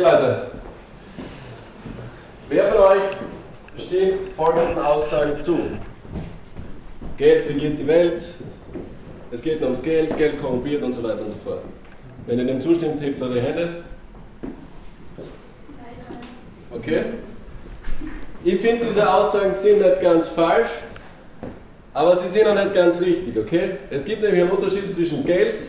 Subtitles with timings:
[0.00, 0.52] Leute,
[2.48, 3.02] wer von euch
[3.76, 5.58] stimmt folgenden Aussagen zu?
[7.16, 8.28] Geld regiert die Welt,
[9.32, 11.62] es geht ums Geld, Geld korrumpiert und so weiter und so fort.
[12.28, 13.82] Wenn ihr dem zustimmt, hebt eure Hände.
[16.70, 17.06] Okay?
[18.44, 20.70] Ich finde, diese Aussagen sind nicht ganz falsch,
[21.92, 23.78] aber sie sind auch nicht ganz richtig, okay?
[23.90, 25.66] Es gibt nämlich einen Unterschied zwischen Geld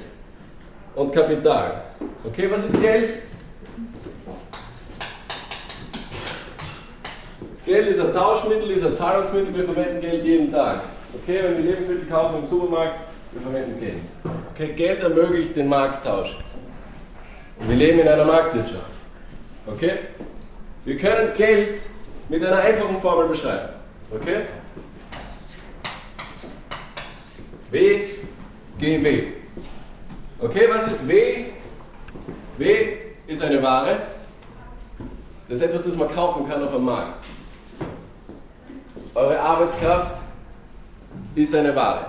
[0.94, 1.82] und Kapital.
[2.24, 3.29] Okay, was ist Geld?
[7.70, 10.82] Geld ist ein Tauschmittel, ist ein Zahlungsmittel, wir verwenden Geld jeden Tag.
[11.14, 12.96] Okay, wenn wir Lebensmittel kaufen im Supermarkt,
[13.32, 14.00] wir verwenden Geld.
[14.56, 16.36] Okay, Geld ermöglicht den Markttausch.
[17.60, 18.92] Und wir leben in einer Marktwirtschaft.
[19.68, 20.00] Okay?
[20.84, 21.82] Wir können Geld
[22.28, 23.70] mit einer einfachen Formel beschreiben.
[24.10, 24.46] Okay?
[27.70, 28.00] W,
[28.80, 29.24] G, W.
[30.40, 31.46] Okay, was ist W?
[32.58, 32.88] W
[33.28, 33.96] ist eine Ware.
[35.48, 37.19] Das ist etwas, das man kaufen kann auf dem Markt.
[39.20, 40.22] Eure Arbeitskraft
[41.36, 42.06] ist eine Ware.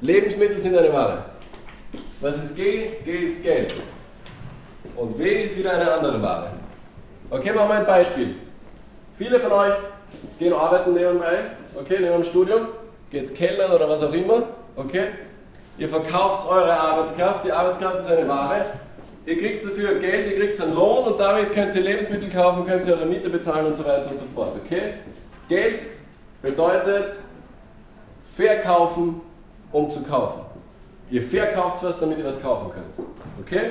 [0.00, 1.24] Lebensmittel sind eine Ware.
[2.20, 2.90] Was ist G?
[3.04, 3.74] G ist Geld.
[4.94, 6.50] Und W ist wieder eine andere Ware.
[7.28, 8.36] Okay, machen wir ein Beispiel.
[9.18, 9.72] Viele von euch
[10.38, 11.38] gehen arbeiten nebenbei,
[11.74, 12.68] okay, neben dem Studium,
[13.10, 14.44] geht's kellern oder was auch immer,
[14.76, 15.08] okay?
[15.76, 18.64] Ihr verkauft eure Arbeitskraft, die Arbeitskraft ist eine Ware.
[19.26, 22.86] Ihr kriegt dafür Geld, ihr kriegt einen Lohn und damit könnt ihr Lebensmittel kaufen, könnt
[22.86, 24.94] ihr eure Miete bezahlen und so weiter und so fort, okay?
[25.48, 25.97] Geld
[26.42, 27.16] bedeutet
[28.34, 29.20] verkaufen,
[29.72, 30.42] um zu kaufen.
[31.10, 33.08] Ihr verkauft was, damit ihr was kaufen könnt.
[33.40, 33.70] Okay?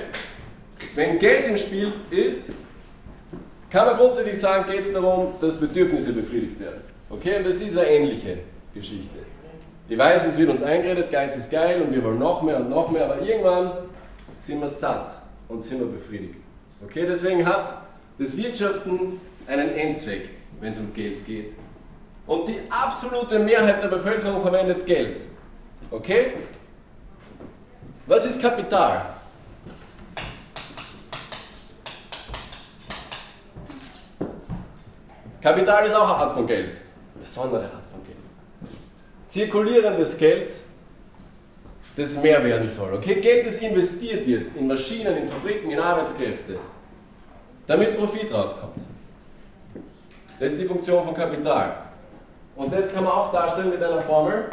[0.95, 2.53] Wenn Geld im Spiel ist,
[3.69, 6.81] kann man grundsätzlich sagen, geht es darum, dass Bedürfnisse befriedigt werden.
[7.09, 7.37] Okay?
[7.37, 8.39] Und das ist eine ähnliche
[8.73, 9.19] Geschichte.
[9.89, 12.69] Ich weiß, es wird uns eingeredet, Geiz ist geil und wir wollen noch mehr und
[12.69, 13.71] noch mehr, aber irgendwann
[14.37, 16.39] sind wir satt und sind wir befriedigt.
[16.83, 17.05] Okay?
[17.07, 17.81] Deswegen hat
[18.19, 20.29] das Wirtschaften einen Endzweck,
[20.59, 21.53] wenn es um Geld geht.
[22.27, 25.21] Und die absolute Mehrheit der Bevölkerung verwendet Geld.
[25.89, 26.33] Okay?
[28.05, 29.13] Was ist Kapital?
[35.41, 36.71] Kapital ist auch eine Art von Geld.
[37.15, 38.17] Eine besondere Art von Geld.
[39.29, 40.57] Zirkulierendes Geld,
[41.95, 42.93] das mehr werden soll.
[42.95, 43.21] Okay?
[43.21, 46.59] Geld, das investiert wird in Maschinen, in Fabriken, in Arbeitskräfte,
[47.65, 48.75] damit Profit rauskommt.
[50.37, 51.86] Das ist die Funktion von Kapital.
[52.57, 54.45] Und das kann man auch darstellen mit einer Formel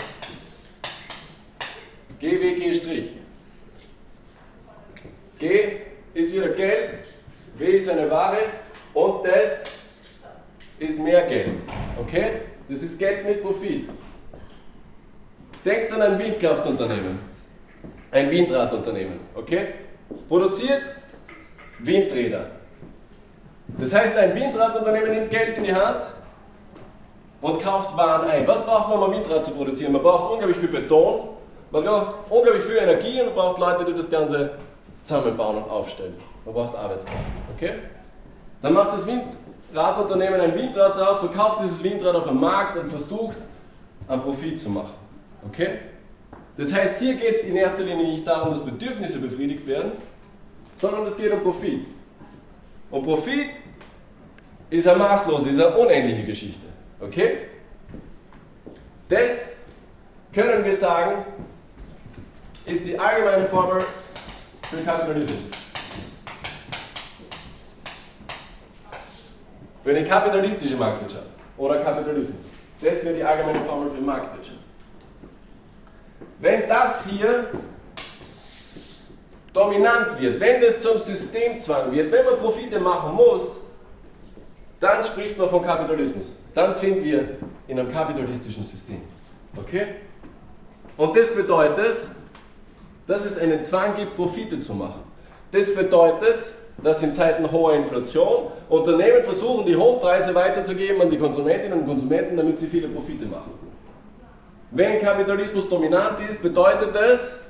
[2.20, 3.08] GWG'.
[5.38, 5.76] G
[6.12, 6.90] ist wieder Geld,
[7.56, 8.38] W ist eine Ware
[8.92, 9.64] und das
[10.78, 11.54] ist mehr Geld.
[11.98, 12.42] Okay?
[12.68, 13.88] Das ist Geld mit Profit.
[15.64, 17.18] Denkt an ein Windkraftunternehmen,
[18.10, 19.20] ein Windradunternehmen.
[19.34, 19.68] Okay?
[20.28, 20.96] Produziert
[21.78, 22.50] Windräder.
[23.78, 26.04] Das heißt, ein Windradunternehmen nimmt Geld in die Hand
[27.44, 28.46] und kauft Waren ein.
[28.46, 29.92] Was braucht man, um Windrad zu produzieren?
[29.92, 31.28] Man braucht unglaublich viel Beton,
[31.70, 34.52] man braucht unglaublich viel Energie und man braucht Leute, die das Ganze
[35.02, 36.14] zusammenbauen und aufstellen.
[36.46, 37.18] Man braucht Arbeitskraft.
[37.54, 37.74] Okay?
[38.62, 43.36] Dann macht das Windradunternehmen ein Windrad draus, verkauft dieses Windrad auf dem Markt und versucht,
[44.08, 44.94] einen Profit zu machen.
[45.46, 45.80] Okay?
[46.56, 49.92] Das heißt, hier geht es in erster Linie nicht darum, dass Bedürfnisse befriedigt werden,
[50.76, 51.84] sondern es geht um Profit.
[52.90, 53.50] Und Profit
[54.70, 56.73] ist eine maßlose, ist eine unendliche Geschichte.
[57.06, 57.38] Okay?
[59.08, 59.64] Das
[60.32, 61.24] können wir sagen,
[62.64, 63.84] ist die allgemeine Formel
[64.70, 65.38] für Kapitalismus.
[69.82, 71.28] Für eine kapitalistische Marktwirtschaft
[71.58, 72.46] oder Kapitalismus.
[72.80, 74.58] Das wäre die allgemeine Formel für Marktwirtschaft.
[76.40, 77.50] Wenn das hier
[79.52, 83.60] dominant wird, wenn das zum Systemzwang wird, wenn man Profite machen muss,
[84.80, 89.02] dann spricht man von Kapitalismus dann sind wir in einem kapitalistischen System.
[89.56, 89.86] Okay?
[90.96, 91.98] Und das bedeutet,
[93.06, 95.02] dass es einen Zwang gibt, Profite zu machen.
[95.50, 96.46] Das bedeutet,
[96.82, 101.86] dass in Zeiten hoher Inflation Unternehmen versuchen, die hohen Preise weiterzugeben an die Konsumentinnen und
[101.86, 103.52] Konsumenten, damit sie viele Profite machen.
[104.70, 107.40] Wenn Kapitalismus dominant ist, bedeutet das,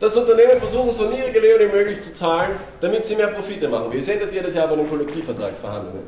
[0.00, 3.92] dass Unternehmen versuchen, so niedrige Löhne wie möglich zu zahlen, damit sie mehr Profite machen.
[3.92, 6.02] Wir sehen das jedes Jahr bei den Kollektivvertragsverhandlungen.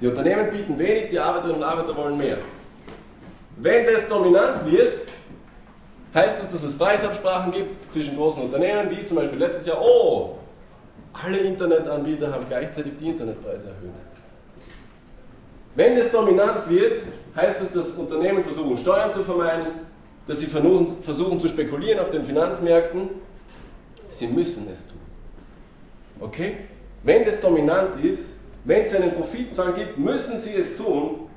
[0.00, 2.38] Die Unternehmen bieten wenig, die Arbeiterinnen und Arbeiter wollen mehr.
[3.56, 5.12] Wenn das dominant wird,
[6.14, 10.38] heißt das, dass es Preisabsprachen gibt zwischen großen Unternehmen, wie zum Beispiel letztes Jahr, oh,
[11.12, 13.94] alle Internetanbieter haben gleichzeitig die Internetpreise erhöht.
[15.74, 17.02] Wenn es dominant wird,
[17.34, 19.66] heißt das, dass Unternehmen versuchen, Steuern zu vermeiden,
[20.26, 23.10] dass sie versuchen, versuchen zu spekulieren auf den Finanzmärkten.
[24.08, 24.98] Sie müssen es tun.
[26.20, 26.56] Okay?
[27.02, 31.28] wenn das dominant ist, wenn es einen Profitzwang gibt, müssen sie es tun,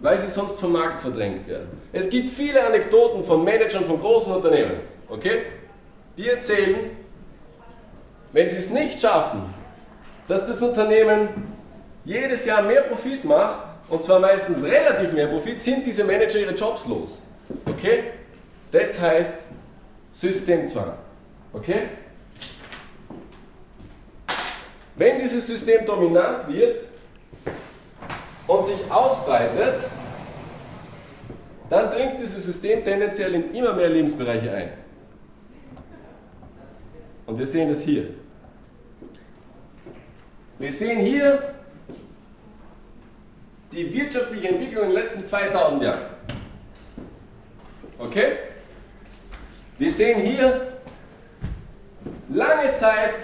[0.00, 1.80] weil sie sonst vom Markt verdrängt werden.
[1.92, 4.76] Es gibt viele Anekdoten von Managern von großen Unternehmen,
[5.08, 5.42] okay?
[6.16, 6.90] Die erzählen,
[8.32, 9.54] wenn sie es nicht schaffen,
[10.28, 11.28] dass das Unternehmen
[12.04, 16.54] jedes Jahr mehr Profit macht, und zwar meistens relativ mehr Profit, sind diese Manager ihre
[16.54, 17.22] Jobs los.
[17.66, 18.04] Okay?
[18.72, 19.36] Das heißt
[20.10, 20.92] Systemzwang.
[21.52, 21.82] Okay?
[24.96, 26.78] Wenn dieses System dominant wird
[28.46, 29.90] und sich ausbreitet,
[31.68, 34.70] dann dringt dieses System tendenziell in immer mehr Lebensbereiche ein.
[37.26, 38.08] Und wir sehen das hier.
[40.58, 41.54] Wir sehen hier
[43.72, 46.00] die wirtschaftliche Entwicklung in den letzten 2000 Jahren.
[47.98, 48.38] Okay?
[49.76, 50.78] Wir sehen hier,
[52.30, 53.14] lange Zeit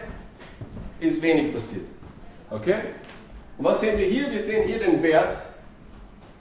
[1.02, 1.84] ist wenig passiert.
[2.50, 2.80] Okay?
[3.58, 4.30] Und was sehen wir hier?
[4.30, 5.36] Wir sehen hier den Wert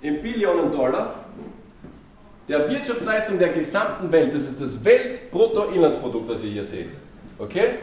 [0.01, 1.15] in Billionen Dollar
[2.47, 4.33] der Wirtschaftsleistung der gesamten Welt.
[4.33, 6.91] Das ist das Weltbruttoinlandsprodukt, das ihr hier seht.
[7.37, 7.79] Okay?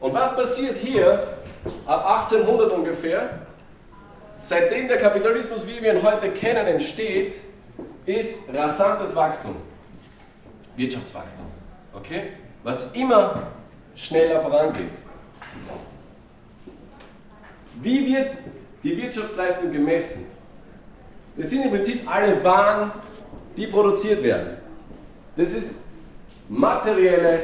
[0.00, 1.38] Und was passiert hier
[1.86, 3.40] ab 1800 ungefähr?
[4.38, 7.34] Seitdem der Kapitalismus, wie wir ihn heute kennen, entsteht,
[8.04, 9.56] ist rasantes Wachstum.
[10.76, 11.46] Wirtschaftswachstum.
[11.94, 12.28] Okay?
[12.62, 13.48] Was immer
[13.96, 14.90] schneller vorangeht.
[17.82, 18.32] Wie wird
[18.82, 20.26] die Wirtschaftsleistung gemessen?
[21.36, 22.92] Das sind im Prinzip alle Waren,
[23.56, 24.56] die produziert werden.
[25.36, 25.80] Das ist
[26.48, 27.40] materielle,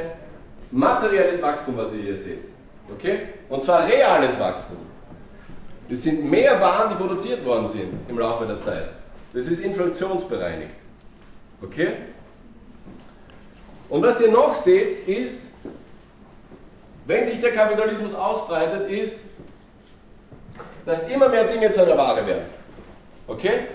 [0.71, 2.43] materielles Wachstum, was ihr hier seht.
[2.91, 3.19] Okay?
[3.49, 4.77] Und zwar reales Wachstum.
[5.87, 8.89] Das sind mehr Waren, die produziert worden sind im Laufe der Zeit.
[9.33, 10.75] Das ist inflationsbereinigt.
[11.61, 11.93] Okay?
[13.89, 15.53] Und was ihr noch seht, ist,
[17.05, 19.27] wenn sich der Kapitalismus ausbreitet, ist,
[20.85, 22.45] dass immer mehr Dinge zu einer Ware werden.
[23.27, 23.67] Okay?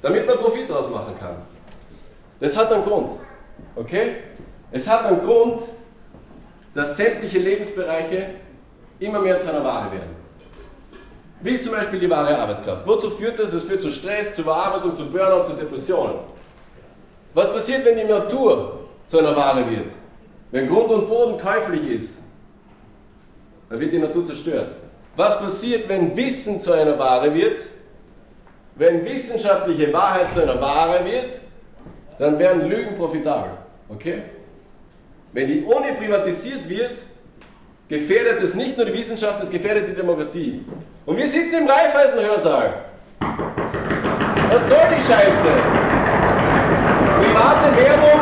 [0.00, 1.36] Damit man Profit daraus machen kann.
[2.40, 3.14] Das hat einen Grund.
[3.74, 4.16] Okay?
[4.70, 5.62] Es hat einen Grund,
[6.74, 8.30] dass sämtliche Lebensbereiche
[9.00, 10.16] immer mehr zu einer Ware werden.
[11.40, 12.86] Wie zum Beispiel die wahre Arbeitskraft.
[12.86, 13.52] Wozu führt das?
[13.52, 16.16] Es führt zu Stress, zu Überarbeitung, zu Burnout, zu Depressionen.
[17.34, 19.92] Was passiert, wenn die Natur zu einer Ware wird?
[20.50, 22.18] Wenn Grund und Boden käuflich ist,
[23.68, 24.74] dann wird die Natur zerstört.
[25.18, 27.62] Was passiert, wenn Wissen zu einer Ware wird?
[28.76, 31.40] Wenn wissenschaftliche Wahrheit zu einer Ware wird,
[32.20, 33.50] dann werden Lügen profitabel.
[33.88, 34.22] Okay?
[35.32, 36.98] Wenn die Uni privatisiert wird,
[37.88, 40.64] gefährdet es nicht nur die Wissenschaft, es gefährdet die Demokratie.
[41.04, 42.74] Und wir sitzen im Raiffeisen-Hörsaal.
[44.52, 45.48] Was soll die Scheiße?
[47.18, 48.20] Private Werbung,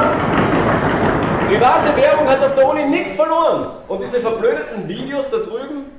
[1.47, 3.67] private Werbung hat auf der Uni nichts verloren.
[3.87, 5.96] Und diese verblödeten Videos da drüben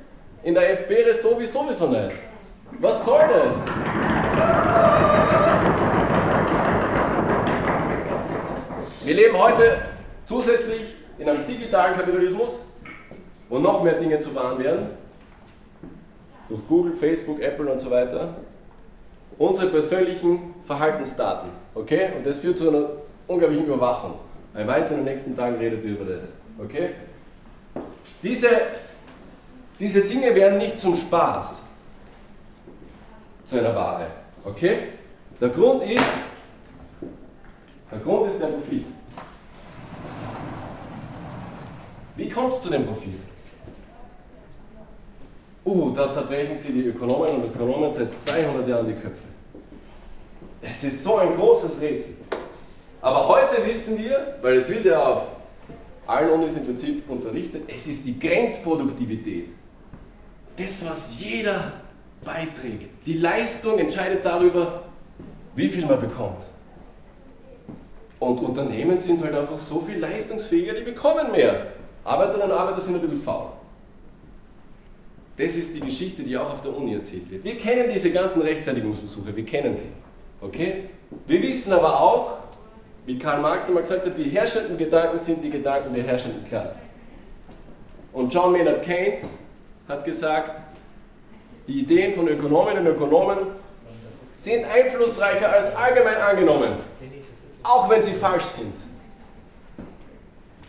[0.48, 2.12] in der FB sowieso sowieso nicht.
[2.80, 3.66] Was soll das?
[9.04, 9.76] Wir leben heute
[10.24, 12.64] zusätzlich in einem digitalen Kapitalismus,
[13.50, 14.86] wo noch mehr Dinge zu wahren werden,
[16.48, 18.34] durch Google, Facebook, Apple und so weiter,
[19.36, 21.50] unsere persönlichen Verhaltensdaten.
[21.74, 22.12] Okay?
[22.16, 22.86] Und das führt zu einer
[23.26, 24.14] unglaublichen Überwachung.
[24.58, 26.28] Ich weiß, in den nächsten Tagen redet sie über das.
[26.58, 26.92] Okay?
[28.22, 28.48] Diese,
[29.78, 31.62] diese Dinge werden nicht zum Spaß
[33.44, 34.08] zu einer Ware.
[34.44, 34.78] Okay?
[35.40, 36.24] Der Grund ist,
[37.90, 38.84] der Grund ist der Profit.
[42.16, 43.20] Wie kommt es zu dem Profit?
[45.64, 49.24] Uh, da zerbrechen sie die Ökonomen und Ökonomen seit 200 Jahren die Köpfe.
[50.60, 52.16] Es ist so ein großes Rätsel.
[53.00, 55.22] Aber heute wissen wir, weil es wird ja auf
[56.06, 59.50] allen Unis im Prinzip unterrichtet, es ist die Grenzproduktivität.
[60.58, 61.72] Das, was jeder
[62.24, 62.90] beiträgt.
[63.06, 64.82] Die Leistung entscheidet darüber,
[65.54, 66.44] wie viel man bekommt.
[68.18, 71.68] Und Unternehmen sind halt einfach so viel leistungsfähiger, die bekommen mehr.
[72.02, 73.50] Arbeiterinnen und Arbeiter sind ein bisschen faul.
[75.36, 77.44] Das ist die Geschichte, die auch auf der Uni erzählt wird.
[77.44, 79.88] Wir kennen diese ganzen Rechtfertigungsversuche, wir kennen sie.
[80.40, 80.88] Okay?
[81.28, 82.38] Wir wissen aber auch,
[83.06, 86.80] wie Karl Marx einmal gesagt hat, die herrschenden Gedanken sind die Gedanken der herrschenden Klassen.
[88.12, 89.36] Und John Maynard Keynes
[89.88, 90.60] hat gesagt,
[91.66, 93.38] die Ideen von Ökonominnen und Ökonomen
[94.32, 96.72] sind einflussreicher als allgemein angenommen,
[97.62, 98.74] auch wenn sie falsch sind.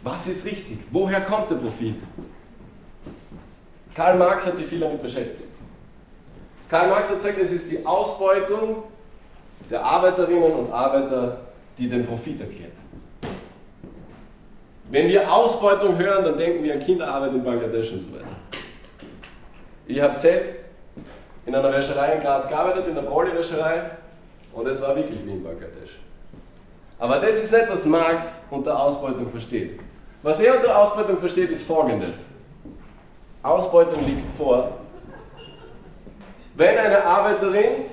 [0.01, 0.79] Was ist richtig?
[0.91, 1.97] Woher kommt der Profit?
[3.93, 5.49] Karl Marx hat sich viel damit beschäftigt.
[6.69, 8.83] Karl Marx hat gesagt, es ist die Ausbeutung
[9.69, 11.41] der Arbeiterinnen und Arbeiter,
[11.77, 12.71] die den Profit erklärt.
[14.89, 18.38] Wenn wir Ausbeutung hören, dann denken wir an Kinderarbeit in Bangladesch und so weiter.
[19.89, 20.69] Ich habe selbst
[21.47, 23.89] in einer Wäscherei in Graz gearbeitet, in der Brolli-Wäscherei,
[24.53, 25.97] und es war wirklich wie in Bangladesch.
[26.99, 29.79] Aber das ist nicht, was Marx unter Ausbeutung versteht.
[30.21, 32.25] Was er unter Ausbeutung versteht, ist folgendes.
[33.41, 34.77] Ausbeutung liegt vor,
[36.53, 37.85] wenn eine Arbeiterin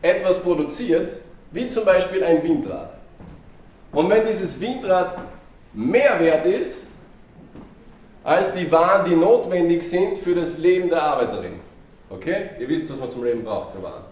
[0.00, 1.12] etwas produziert,
[1.52, 2.94] wie zum Beispiel ein Windrad.
[3.92, 5.16] Und wenn dieses Windrad
[5.72, 6.88] mehr wert ist
[8.24, 11.60] als die Waren, die notwendig sind für das Leben der Arbeiterin.
[12.10, 12.50] Okay?
[12.58, 14.04] Ihr wisst, was man zum Leben braucht für Waren.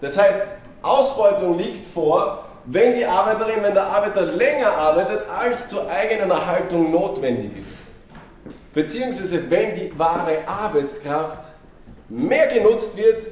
[0.00, 0.40] Das heißt,
[0.82, 6.90] Ausbeutung liegt vor, wenn die Arbeiterin, wenn der Arbeiter länger arbeitet, als zur eigenen Erhaltung
[6.90, 7.78] notwendig ist.
[8.74, 11.54] Beziehungsweise wenn die wahre Arbeitskraft
[12.08, 13.26] mehr genutzt wird,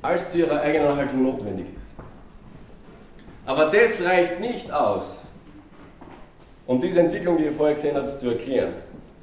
[0.00, 1.86] als zu ihrer eigenen Erhaltung notwendig ist.
[3.46, 5.21] Aber das reicht nicht aus,
[6.66, 8.74] um diese Entwicklung, die ihr vorher gesehen habt, zu erklären.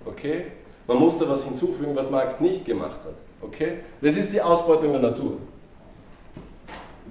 [0.06, 0.46] Okay?
[0.88, 3.16] Man muss da was hinzufügen, was Marx nicht gemacht hat.
[3.42, 3.80] Okay?
[4.02, 5.38] Das ist die Ausbeutung der Natur.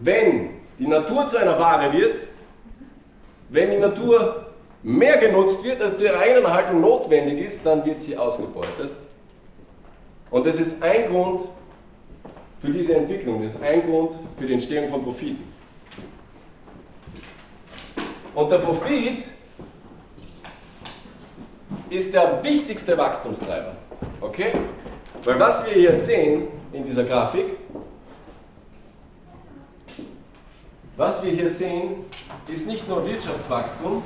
[0.01, 2.17] Wenn die Natur zu einer Ware wird,
[3.49, 4.47] wenn die Natur
[4.83, 8.93] mehr genutzt wird, als zu ihrer eigenen Erhaltung notwendig ist, dann wird sie ausgebeutet.
[10.31, 11.43] Und das ist ein Grund
[12.61, 15.43] für diese Entwicklung, das ist ein Grund für die Entstehung von Profiten.
[18.35, 19.25] Und der Profit
[21.91, 23.75] ist der wichtigste Wachstumstreiber.
[24.21, 24.53] Okay?
[25.25, 27.47] Weil was wir hier sehen in dieser Grafik,
[30.97, 32.05] was wir hier sehen,
[32.49, 34.03] ist nicht nur Wirtschaftswachstum,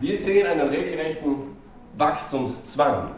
[0.00, 1.56] wir sehen einen regelrechten
[1.96, 3.10] Wachstumszwang.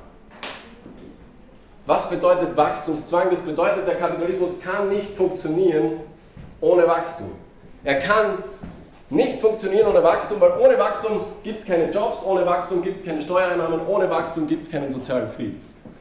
[1.87, 3.31] Was bedeutet Wachstumszwang?
[3.31, 6.01] Das bedeutet, der Kapitalismus kann nicht funktionieren
[6.61, 7.31] ohne Wachstum.
[7.85, 8.39] Er kann
[9.11, 13.05] nicht funktionieren ohne Wachstum, weil ohne Wachstum gibt es keine Jobs, ohne Wachstum gibt es
[13.05, 15.61] keine Steuereinnahmen, ohne Wachstum gibt es keinen sozialen Frieden.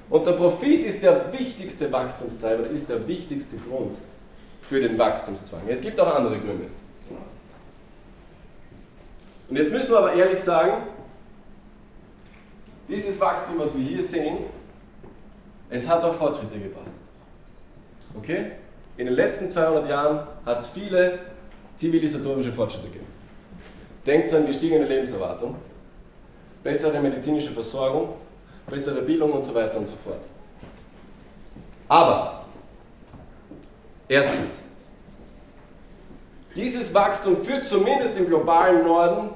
[0.10, 3.96] Und der Profit ist der wichtigste Wachstumstreiber, ist der wichtigste Grund
[4.62, 5.62] für den Wachstumszwang.
[5.68, 6.68] Es gibt auch andere Gründe.
[9.50, 10.84] Und jetzt müssen wir aber ehrlich sagen,
[12.88, 14.38] dieses Wachstum, was wir hier sehen,
[15.72, 16.86] es hat auch Fortschritte gebracht.
[18.16, 18.52] Okay?
[18.98, 21.20] In den letzten 200 Jahren hat es viele
[21.80, 23.08] zivilisatorische Fortschritte gegeben.
[24.06, 25.56] Denkt an gestiegene Lebenserwartung,
[26.62, 28.16] bessere medizinische Versorgung,
[28.70, 30.22] bessere Bildung und so weiter und so fort.
[31.88, 32.46] Aber,
[34.10, 34.60] erstens,
[36.54, 39.30] dieses Wachstum führt zumindest im globalen Norden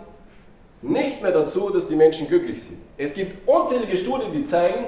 [0.81, 2.79] nicht mehr dazu, dass die Menschen glücklich sind.
[2.97, 4.87] Es gibt unzählige Studien, die zeigen,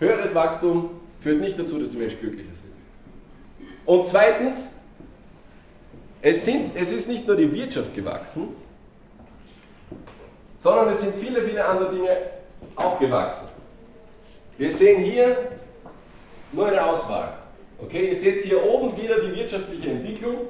[0.00, 0.90] höheres Wachstum
[1.20, 3.68] führt nicht dazu, dass die Menschen glücklicher sind.
[3.86, 4.70] Und zweitens,
[6.22, 8.48] es, sind, es ist nicht nur die Wirtschaft gewachsen,
[10.58, 12.16] sondern es sind viele, viele andere Dinge
[12.74, 13.48] auch gewachsen.
[14.56, 15.36] Wir sehen hier
[16.52, 17.34] nur eine Auswahl.
[17.80, 20.48] Okay, ihr seht hier oben wieder die wirtschaftliche Entwicklung,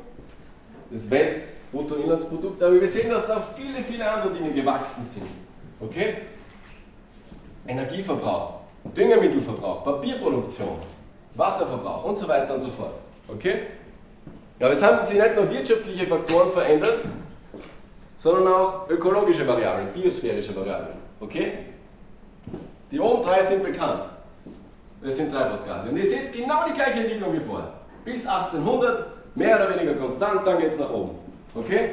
[0.91, 5.27] das Weltbruttoinlandsprodukt, aber wir sehen, dass auch viele, viele andere Dinge gewachsen sind.
[5.79, 6.23] Okay?
[7.67, 8.61] Energieverbrauch,
[8.97, 10.79] Düngemittelverbrauch, Papierproduktion,
[11.35, 12.95] Wasserverbrauch und so weiter und so fort.
[13.29, 13.59] Okay?
[14.61, 16.99] Aber es haben sich nicht nur wirtschaftliche Faktoren verändert,
[18.17, 20.97] sondern auch ökologische Variablen, biosphärische Variablen.
[21.21, 21.53] Okay?
[22.91, 24.03] Die oben drei sind bekannt.
[25.03, 25.91] Das sind Treibhausgase.
[25.91, 27.73] Und ihr seht genau die gleiche Entwicklung wie vorher.
[28.05, 31.11] Bis 1800, mehr oder weniger konstant, dann geht es nach oben.
[31.55, 31.91] Okay?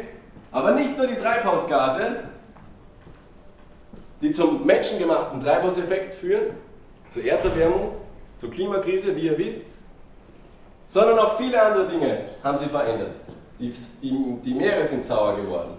[0.52, 2.24] Aber nicht nur die Treibhausgase,
[4.22, 6.56] die zum menschengemachten Treibhauseffekt führen,
[7.12, 7.92] zur Erderwärmung,
[8.40, 9.84] zur Klimakrise, wie ihr wisst,
[10.88, 13.12] sondern auch viele andere Dinge haben sich verändert.
[13.60, 15.78] Die, die, die Meere sind sauer geworden.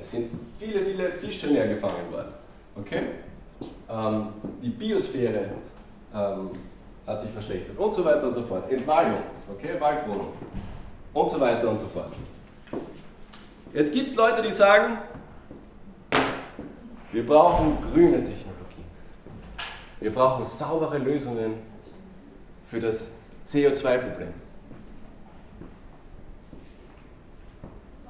[0.00, 2.32] Es sind viele, viele Fische leer gefangen worden.
[2.76, 3.02] Okay?
[3.88, 4.28] Ähm,
[4.60, 5.50] die Biosphäre
[6.14, 6.50] ähm,
[7.06, 8.70] hat sich verschlechtert und so weiter und so fort.
[8.70, 9.80] Entwaldung, okay?
[9.80, 10.28] Waldwohnung
[11.12, 12.12] und so weiter und so fort.
[13.72, 14.98] Jetzt gibt es Leute, die sagen,
[17.12, 18.84] wir brauchen grüne Technologie.
[20.00, 21.54] Wir brauchen saubere Lösungen
[22.64, 23.14] für das
[23.52, 24.32] CO2-Problem.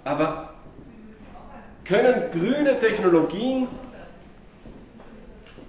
[0.04, 0.54] Aber
[1.84, 3.68] können grüne Technologien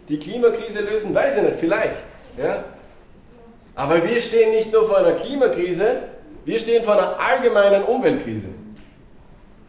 [0.09, 1.13] die Klimakrise lösen?
[1.13, 2.05] Weiß ich nicht, vielleicht.
[2.37, 2.63] Ja?
[3.75, 6.03] Aber wir stehen nicht nur vor einer Klimakrise,
[6.45, 8.47] wir stehen vor einer allgemeinen Umweltkrise.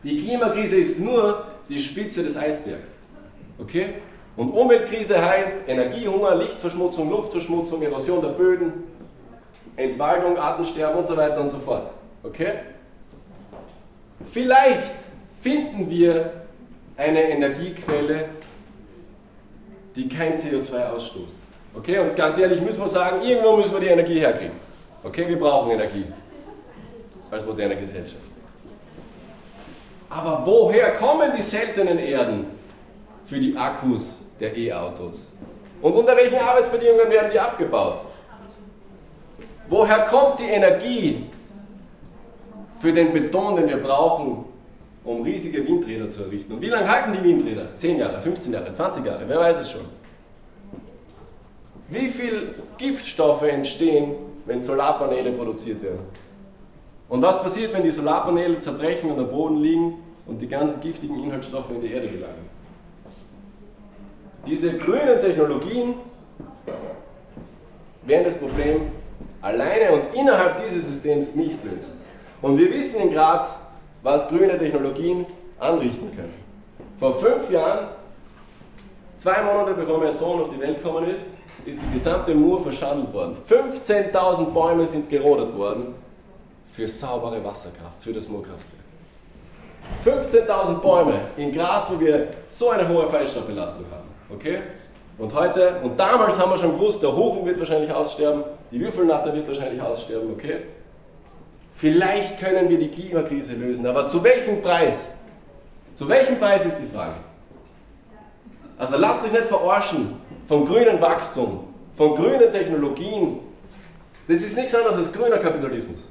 [0.03, 2.99] Die Klimakrise ist nur die Spitze des Eisbergs.
[3.59, 3.95] Okay?
[4.37, 8.73] Und Umweltkrise heißt Energiehunger, Lichtverschmutzung, Luftverschmutzung, Erosion der Böden,
[9.77, 11.91] Entwaldung, Artensterben und so weiter und so fort.
[12.23, 12.53] Okay?
[14.31, 14.95] Vielleicht
[15.41, 16.33] finden wir
[16.97, 18.29] eine Energiequelle,
[19.97, 21.39] die kein CO2 ausstößt.
[21.77, 24.55] Okay, und ganz ehrlich müssen wir sagen, irgendwo müssen wir die Energie herkriegen.
[25.03, 26.07] Okay, wir brauchen Energie
[27.31, 28.23] als moderne Gesellschaft.
[30.09, 32.47] Aber woher kommen die seltenen Erden
[33.25, 35.33] für die Akkus der E-Autos?
[35.83, 38.05] Und unter welchen Arbeitsbedingungen werden die abgebaut?
[39.69, 41.27] Woher kommt die Energie
[42.81, 44.45] für den Beton, den wir brauchen,
[45.05, 46.55] um riesige Windräder zu errichten?
[46.55, 47.77] Und wie lange halten die Windräder?
[47.79, 49.85] 10 Jahre, 15 Jahre, 20 Jahre, wer weiß es schon.
[51.89, 54.13] Wie viel Giftstoffe entstehen,
[54.47, 56.01] wenn Solarpaneele produziert werden?
[57.09, 59.95] Und was passiert, wenn die Solarpaneele zerbrechen und am Boden liegen
[60.27, 62.49] und die ganzen giftigen Inhaltsstoffe in die Erde gelangen?
[64.47, 65.95] Diese grünen Technologien
[68.03, 68.83] werden das Problem
[69.45, 71.93] alleine und innerhalb dieses Systems nicht lösen.
[72.41, 73.59] Und wir wissen in Graz,
[74.03, 75.27] was grüne Technologien
[75.59, 76.33] anrichten können.
[76.99, 77.89] Vor fünf Jahren,
[79.19, 81.27] zwei Monate bevor mein Sohn auf die Welt gekommen ist,
[81.67, 83.37] ist die gesamte Mur verschandelt worden.
[83.49, 85.95] 15.000 Bäume sind gerodet worden
[86.67, 88.83] für saubere Wasserkraft, für das Murkraftwerk.
[90.05, 94.09] 15.000 Bäume in Graz, wo wir so eine hohe Feinstaubbelastung haben.
[94.35, 94.61] Okay?
[95.17, 99.33] Und heute, und damals haben wir schon gewusst, der Hochen wird wahrscheinlich aussterben, die Würfelnatter
[99.33, 100.63] wird wahrscheinlich aussterben, okay?
[101.75, 105.15] Vielleicht können wir die Klimakrise lösen, aber zu welchem Preis?
[105.95, 107.15] Zu welchem Preis ist die Frage?
[108.77, 110.17] Also lasst euch nicht verarschen
[110.49, 113.39] vom grünen Wachstum, von grünen Technologien.
[114.27, 116.09] Das ist nichts anderes als grüner Kapitalismus.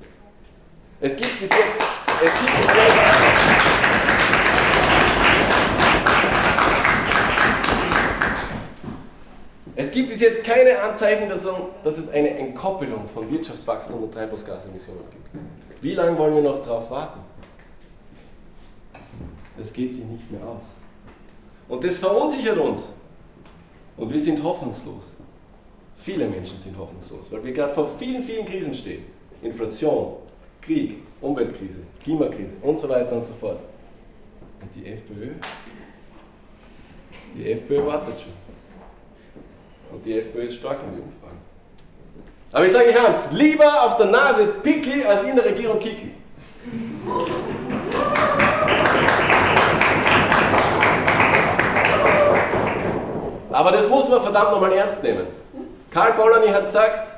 [1.01, 1.81] Es gibt bis jetzt,
[2.24, 3.32] es gibt bis jetzt
[9.83, 15.27] Es gibt bis jetzt keine Anzeichen, dass, es eine Entkoppelung von Wirtschaftswachstum und Treibhausgasemissionen gibt.
[15.83, 17.19] Wie lange wollen wir noch darauf warten?
[19.57, 20.63] Das geht sich nicht mehr aus.
[21.67, 22.83] Und das verunsichert uns.
[23.97, 25.15] Und wir sind hoffnungslos.
[25.97, 29.03] Viele Menschen sind hoffnungslos, weil wir gerade vor vielen, vielen Krisen stehen.
[29.41, 30.13] Inflation,
[30.61, 33.59] Krieg, Umweltkrise, Klimakrise und so weiter und so fort.
[34.61, 35.31] Und die FPÖ?
[37.35, 38.52] Die FPÖ wartet schon.
[39.94, 41.38] Und die FPÖ ist stark in den Umfragen.
[42.51, 46.10] Aber ich sage euch eins, lieber auf der Nase Pickel als in der Regierung Kickel.
[53.51, 55.27] Aber das muss man verdammt nochmal ernst nehmen.
[55.92, 57.16] Karl Polanyi hat gesagt,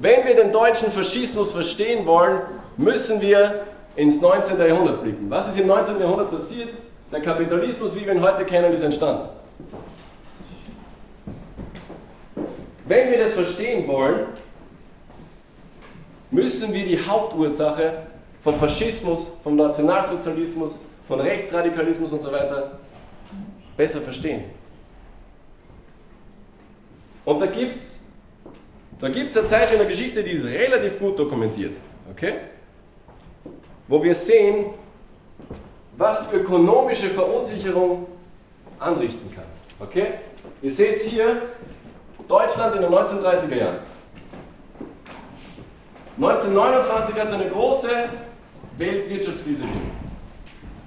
[0.00, 2.42] wenn wir den deutschen Faschismus verstehen wollen,
[2.76, 4.58] müssen wir ins 19.
[4.60, 5.28] Jahrhundert blicken.
[5.28, 6.00] Was ist im 19.
[6.00, 6.68] Jahrhundert passiert?
[7.10, 9.28] Der Kapitalismus, wie wir ihn heute kennen, ist entstanden.
[12.86, 14.26] Wenn wir das verstehen wollen,
[16.30, 18.06] müssen wir die Hauptursache
[18.40, 22.78] vom Faschismus, vom Nationalsozialismus, von Rechtsradikalismus und so weiter
[23.76, 24.44] besser verstehen.
[27.24, 28.02] Und da gibt es
[29.02, 31.76] da gibt's eine Zeit in der Geschichte, die ist relativ gut dokumentiert.
[32.08, 32.34] Okay?
[33.88, 34.66] Wo wir sehen,
[35.96, 38.06] was ökonomische Verunsicherung
[38.78, 39.44] anrichten kann.
[39.80, 40.06] Okay?
[40.62, 41.42] Ihr seht hier
[42.32, 43.78] Deutschland in den 1930er Jahren.
[46.16, 47.88] 1929 hat es eine große
[48.78, 49.90] Weltwirtschaftskrise gegeben.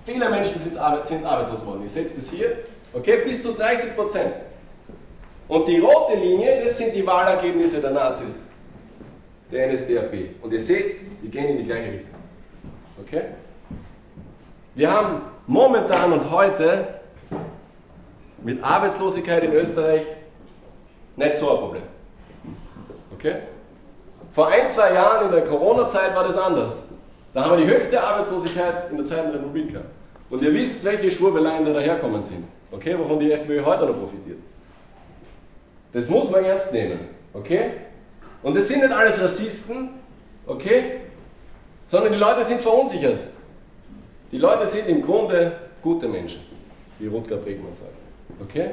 [0.06, 1.84] Viele Menschen sind, arbeitslos geworden.
[1.84, 2.58] Ihr seht es hier.
[2.94, 4.34] Okay, bis zu 30 Prozent.
[5.48, 8.26] Und die rote Linie, das sind die Wahlergebnisse der Nazis,
[9.52, 10.42] der NSDAP.
[10.42, 12.16] Und ihr seht, die gehen in die gleiche Richtung.
[13.00, 13.22] Okay?
[14.74, 16.88] Wir haben momentan und heute
[18.44, 20.02] mit Arbeitslosigkeit in Österreich
[21.16, 21.84] nicht so ein Problem.
[23.14, 23.36] Okay?
[24.32, 26.80] Vor ein, zwei Jahren in der Corona-Zeit war das anders.
[27.34, 29.90] Da haben wir die höchste Arbeitslosigkeit in der Zeit der Republik gehabt.
[30.30, 32.46] Und ihr wisst, welche Schwurbeleien da daherkommen sind.
[32.72, 32.98] Okay?
[32.98, 34.40] Wovon die FPÖ heute noch profitiert.
[35.92, 37.00] Das muss man ernst nehmen.
[37.34, 37.72] Okay?
[38.44, 39.90] Und es sind nicht alles Rassisten.
[40.46, 41.02] Okay?
[41.88, 43.28] Sondern die Leute sind verunsichert.
[44.32, 46.42] Die Leute sind im Grunde gute Menschen,
[47.00, 47.92] wie Rutger Bregmann sagt.
[48.42, 48.72] Okay?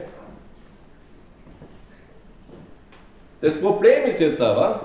[3.42, 4.82] Das Problem ist jetzt aber,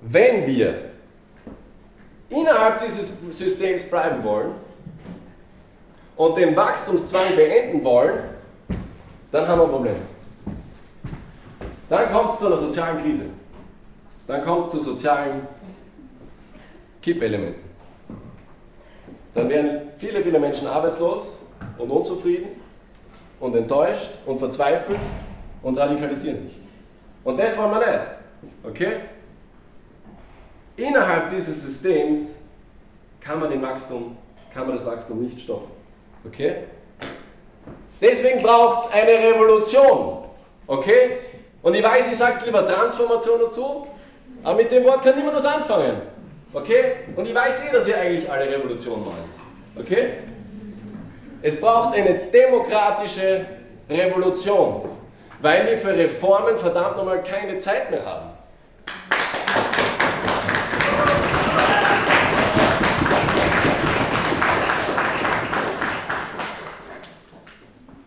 [0.00, 0.74] wenn wir
[2.30, 4.52] innerhalb dieses Systems bleiben wollen
[6.16, 8.20] und den Wachstumszwang beenden wollen,
[9.30, 9.96] dann haben wir ein Problem.
[11.90, 13.26] Dann kommt es zu einer sozialen Krise.
[14.26, 15.46] Dann kommt es zu sozialen
[17.02, 17.62] Kippelementen.
[19.34, 21.36] Dann werden viele, viele Menschen arbeitslos
[21.76, 22.61] und unzufrieden
[23.42, 25.00] und enttäuscht und verzweifelt
[25.62, 26.52] und radikalisieren sich.
[27.24, 28.00] Und das wollen wir nicht.
[28.62, 28.92] Okay?
[30.76, 32.40] Innerhalb dieses Systems
[33.20, 34.16] kann man, den Wachstum,
[34.54, 35.70] kann man das Wachstum nicht stoppen.
[36.24, 36.54] Okay?
[38.00, 40.24] Deswegen braucht es eine Revolution.
[40.68, 41.18] Okay?
[41.62, 43.86] Und ich weiß, ich sage lieber Transformation dazu,
[44.44, 45.96] aber mit dem Wort kann niemand das anfangen.
[46.52, 46.92] Okay?
[47.16, 49.32] Und ich weiß eh, dass ihr eigentlich alle Revolution meint.
[49.76, 50.12] Okay?
[51.44, 53.44] Es braucht eine demokratische
[53.90, 54.88] Revolution,
[55.40, 58.30] weil wir für Reformen verdammt nochmal keine Zeit mehr haben.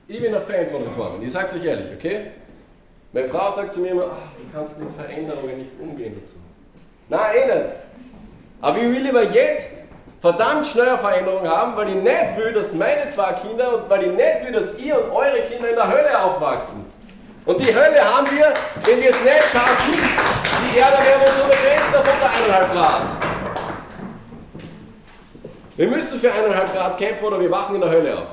[0.08, 2.28] Ich bin ein Fan von Reformen, ich sage es euch ehrlich, okay?
[3.12, 6.36] Meine Frau sagt zu mir immer, ach, du kannst mit Veränderungen nicht umgehen dazu.
[7.10, 7.76] Nein, eh nicht.
[8.62, 9.85] Aber ich will lieber jetzt
[10.26, 14.12] verdammt schnell Veränderung haben, weil ich nicht will, dass meine zwei Kinder und weil ich
[14.12, 16.84] nicht will, dass ihr und eure Kinder in der Hölle aufwachsen.
[17.46, 18.52] Und die Hölle haben wir,
[18.86, 23.02] wenn wir es nicht schaffen, die Erderwärmung zu begrenzen auf unter 1,5 Grad.
[25.76, 28.30] Wir müssen für 1,5 Grad kämpfen oder wir wachen in der Hölle auf.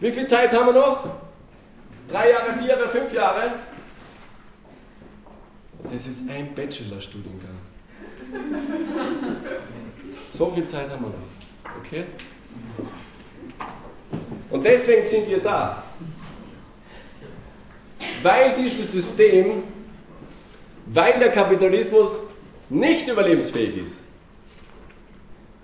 [0.00, 1.04] Wie viel Zeit haben wir noch?
[2.08, 3.42] Drei Jahre, vier Jahre, fünf Jahre?
[5.92, 7.58] Das ist ein Bachelorstudiengang.
[10.32, 11.78] So viel Zeit haben wir noch.
[11.84, 12.04] Okay?
[14.50, 15.84] Und deswegen sind wir da.
[18.22, 19.62] Weil dieses System,
[20.86, 22.10] weil der Kapitalismus
[22.68, 23.98] nicht überlebensfähig ist.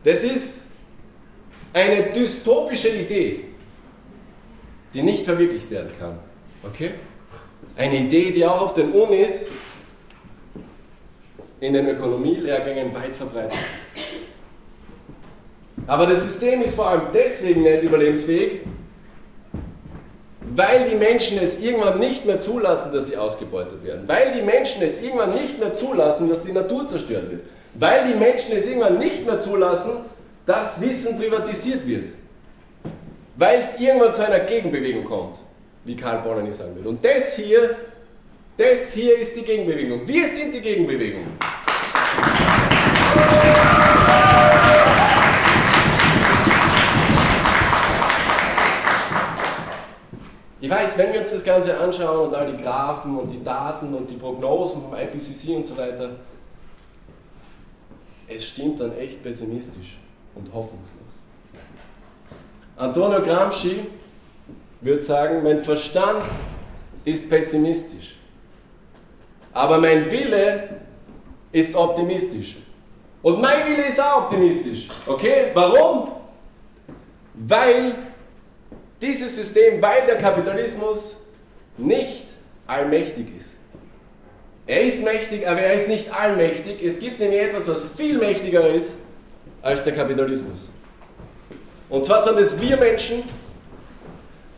[0.04, 0.64] Das ist
[1.72, 3.48] eine dystopische Idee
[4.94, 6.18] die nicht verwirklicht werden kann.
[6.64, 6.92] Okay?
[7.76, 9.46] Eine Idee, die auch auf den Unis
[11.60, 13.87] in den Ökonomielehrgängen weit verbreitet ist.
[15.88, 18.60] Aber das System ist vor allem deswegen nicht überlebensfähig,
[20.54, 24.04] weil die Menschen es irgendwann nicht mehr zulassen, dass sie ausgebeutet werden.
[24.06, 27.40] Weil die Menschen es irgendwann nicht mehr zulassen, dass die Natur zerstört wird.
[27.74, 29.90] Weil die Menschen es irgendwann nicht mehr zulassen,
[30.46, 32.10] dass Wissen privatisiert wird
[33.38, 35.38] weil es irgendwann zu einer Gegenbewegung kommt,
[35.84, 36.86] wie Karl Polanyi sagen will.
[36.88, 37.76] Und das hier,
[38.56, 40.06] das hier ist die Gegenbewegung.
[40.06, 41.26] Wir sind die Gegenbewegung.
[50.68, 53.94] Ich weiß, wenn wir uns das Ganze anschauen und all die Graphen und die Daten
[53.94, 56.10] und die Prognosen vom IPCC und so weiter,
[58.26, 59.96] es stimmt dann echt pessimistisch
[60.34, 60.92] und hoffnungslos.
[62.76, 63.86] Antonio Gramsci
[64.82, 66.22] würde sagen, mein Verstand
[67.02, 68.18] ist pessimistisch,
[69.54, 70.80] aber mein Wille
[71.50, 72.56] ist optimistisch.
[73.22, 74.88] Und mein Wille ist auch optimistisch.
[75.06, 75.50] Okay?
[75.54, 76.10] Warum?
[77.32, 78.07] Weil
[79.00, 81.18] dieses System, weil der Kapitalismus
[81.76, 82.24] nicht
[82.66, 83.56] allmächtig ist.
[84.66, 86.82] Er ist mächtig, aber er ist nicht allmächtig.
[86.84, 88.98] Es gibt nämlich etwas, was viel mächtiger ist
[89.62, 90.68] als der Kapitalismus.
[91.88, 93.22] Und zwar sind es wir Menschen,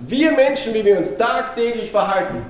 [0.01, 2.45] wir Menschen, wie wir uns tagtäglich verhalten,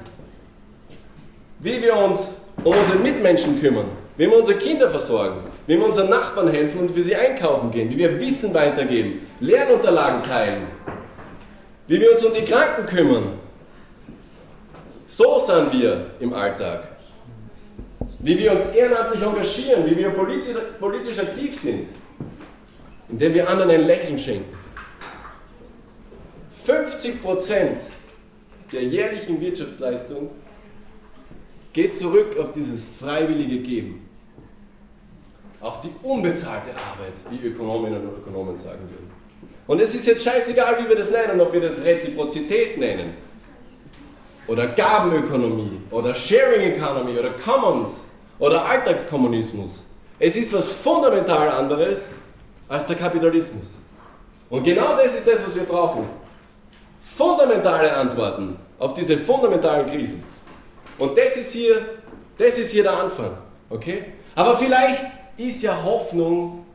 [1.59, 6.09] wie wir uns um unsere Mitmenschen kümmern, wie wir unsere Kinder versorgen, wie wir unseren
[6.09, 10.67] Nachbarn helfen und für sie einkaufen gehen, wie wir Wissen weitergeben, Lernunterlagen teilen,
[11.91, 13.41] wie wir uns um die Kranken kümmern.
[15.09, 16.87] So sind wir im Alltag.
[18.21, 21.89] Wie wir uns ehrenamtlich engagieren, wie wir politisch, politisch aktiv sind,
[23.09, 24.57] indem wir anderen ein Lächeln schenken.
[26.65, 27.81] 50 Prozent
[28.71, 30.31] der jährlichen Wirtschaftsleistung
[31.73, 34.09] geht zurück auf dieses freiwillige Geben,
[35.61, 39.10] auf die unbezahlte Arbeit, wie Ökonominnen und Ökonomen sagen würden.
[39.71, 43.15] Und es ist jetzt scheißegal, wie wir das nennen, ob wir das Reziprozität nennen,
[44.49, 48.01] oder Gabenökonomie, oder Sharing Economy, oder Commons,
[48.41, 49.85] oder Alltagskommunismus.
[50.19, 52.17] Es ist was fundamental anderes
[52.67, 53.69] als der Kapitalismus.
[54.49, 56.09] Und genau das ist das, was wir brauchen
[57.17, 60.25] fundamentale Antworten auf diese fundamentalen Krisen.
[60.99, 61.81] Und das ist hier,
[62.37, 63.39] das ist hier der Anfang.
[63.69, 64.15] Okay?
[64.35, 65.07] Aber vielleicht
[65.37, 66.67] ist ja Hoffnung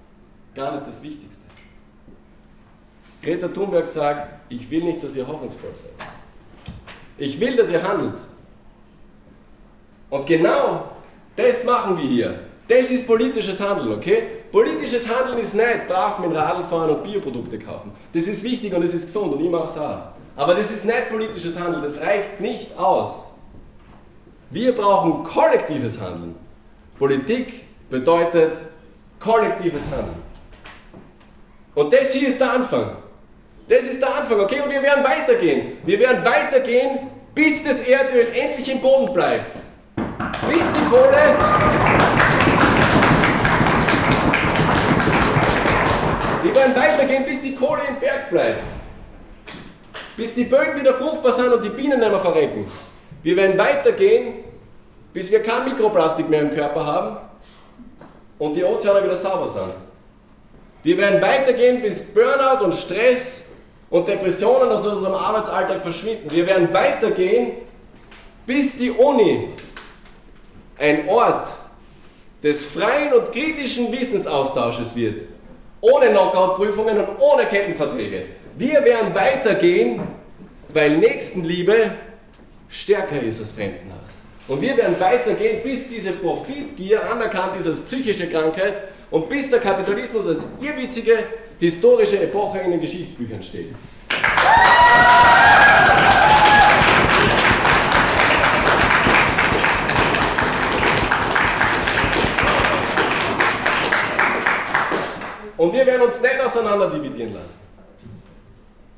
[0.55, 1.44] gar nicht das Wichtigste.
[3.25, 5.89] Greta Thunberg sagt, ich will nicht, dass ihr hoffnungsvoll seid.
[7.17, 8.19] Ich will, dass ihr handelt.
[10.11, 10.91] Und genau
[11.35, 12.39] das machen wir hier.
[12.67, 14.23] Das ist politisches Handeln, okay?
[14.51, 17.91] Politisches Handeln ist nicht brav mit Radl fahren und Bioprodukte kaufen.
[18.13, 19.97] Das ist wichtig und das ist gesund und ich mache es auch.
[20.35, 23.25] Aber das ist nicht politisches Handeln, das reicht nicht aus.
[24.51, 26.35] Wir brauchen kollektives Handeln.
[26.99, 28.57] Politik bedeutet
[29.19, 30.21] kollektives Handeln.
[31.73, 33.04] Und das hier ist der Anfang.
[33.67, 34.61] Das ist der Anfang, okay?
[34.61, 35.77] Und wir werden weitergehen.
[35.85, 39.57] Wir werden weitergehen, bis das Erdöl endlich im Boden bleibt.
[40.47, 41.35] Bis die Kohle.
[46.43, 48.61] Wir werden weitergehen, bis die Kohle im Berg bleibt.
[50.17, 52.65] bis die Böden wieder fruchtbar sind und die Bienen nicht mehr verrecken.
[53.23, 54.35] Wir werden weitergehen,
[55.13, 57.17] bis wir kein Mikroplastik mehr im Körper haben
[58.37, 59.73] und die Ozeane wieder sauber sind.
[60.83, 63.44] Wir werden weitergehen, bis Burnout und Stress
[63.95, 66.29] und Depressionen aus unserem Arbeitsalltag verschwinden.
[66.29, 67.53] Wir werden weitergehen,
[68.45, 69.47] bis die Uni
[70.77, 71.47] ein Ort
[72.43, 75.21] des freien und kritischen Wissensaustausches wird.
[75.79, 78.25] Ohne Knockout-Prüfungen und ohne Kettenverträge.
[78.57, 80.01] Wir werden weitergehen,
[80.67, 81.91] weil Nächstenliebe
[82.67, 84.15] stärker ist als Fremdenhass.
[84.49, 89.59] Und wir werden weitergehen, bis diese Profitgier anerkannt ist als psychische Krankheit und bis der
[89.59, 91.15] Kapitalismus als irrwitzige
[91.59, 93.73] historische Epoche in den Geschichtsbüchern steht.
[105.57, 107.59] Und wir werden uns nicht auseinander dividieren lassen.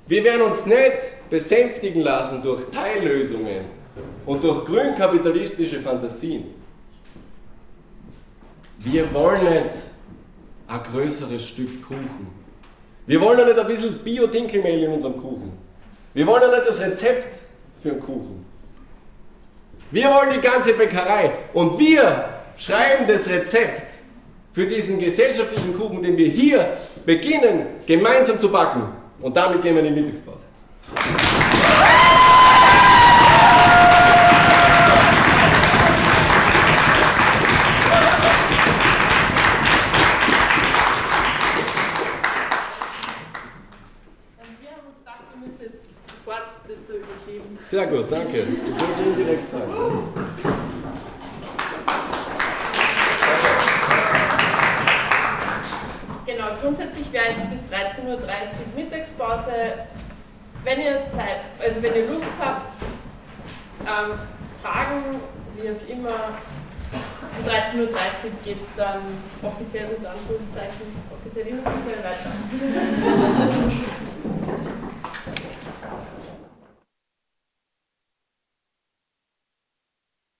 [0.08, 3.65] Wir werden uns nicht besänftigen lassen durch Teillösungen
[4.26, 6.46] und durch grünkapitalistische Fantasien.
[8.80, 9.88] Wir wollen nicht
[10.67, 12.46] ein größeres Stück Kuchen.
[13.08, 15.54] Wir wollen ja nicht ein bisschen Bio-Dinkelmehl in unserem Kuchen.
[16.13, 17.39] Wir wollen ja nicht das Rezept
[17.82, 18.46] für einen Kuchen.
[19.91, 23.91] Wir wollen die ganze Bäckerei und wir schreiben das Rezept
[24.52, 26.65] für diesen gesellschaftlichen Kuchen, den wir hier
[27.06, 28.84] beginnen, gemeinsam zu backen.
[29.22, 30.43] Und damit gehen wir in die Mittagspause.
[48.10, 48.39] Danke.
[48.39, 50.28] Das würde ich Ihnen direkt sagen.
[56.62, 58.20] grundsätzlich wäre jetzt bis 13.30 Uhr
[58.76, 59.52] Mittagspause.
[60.63, 62.72] Wenn ihr Zeit, also wenn ihr Lust habt,
[63.82, 64.20] ähm,
[64.62, 65.22] Fragen,
[65.56, 66.38] wie auch immer,
[67.39, 67.88] um 13.30 Uhr
[68.43, 69.02] geht es dann
[69.41, 72.32] offiziell mit Anführungszeichen, offiziell inoffiziell weiter.